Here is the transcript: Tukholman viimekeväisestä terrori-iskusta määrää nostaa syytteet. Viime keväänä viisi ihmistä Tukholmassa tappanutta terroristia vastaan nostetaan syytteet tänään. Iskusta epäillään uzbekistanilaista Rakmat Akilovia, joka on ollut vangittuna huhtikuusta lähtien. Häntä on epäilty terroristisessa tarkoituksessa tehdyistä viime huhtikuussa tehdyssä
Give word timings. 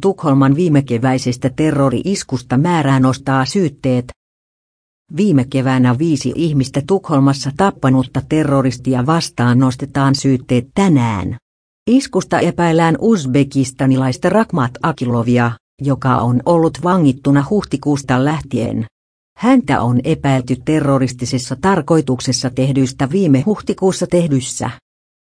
Tukholman 0.00 0.56
viimekeväisestä 0.56 1.50
terrori-iskusta 1.56 2.56
määrää 2.56 3.00
nostaa 3.00 3.44
syytteet. 3.44 4.04
Viime 5.16 5.44
keväänä 5.44 5.98
viisi 5.98 6.32
ihmistä 6.34 6.82
Tukholmassa 6.86 7.50
tappanutta 7.56 8.22
terroristia 8.28 9.06
vastaan 9.06 9.58
nostetaan 9.58 10.14
syytteet 10.14 10.68
tänään. 10.74 11.36
Iskusta 11.90 12.40
epäillään 12.40 12.96
uzbekistanilaista 13.00 14.28
Rakmat 14.28 14.70
Akilovia, 14.82 15.52
joka 15.82 16.16
on 16.16 16.40
ollut 16.46 16.78
vangittuna 16.84 17.44
huhtikuusta 17.50 18.24
lähtien. 18.24 18.86
Häntä 19.38 19.80
on 19.80 20.00
epäilty 20.04 20.56
terroristisessa 20.64 21.56
tarkoituksessa 21.60 22.50
tehdyistä 22.50 23.10
viime 23.10 23.40
huhtikuussa 23.40 24.06
tehdyssä 24.06 24.70